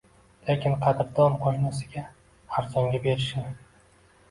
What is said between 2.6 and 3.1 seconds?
arzonga